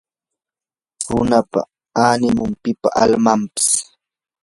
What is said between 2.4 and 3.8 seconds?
pipa almanpas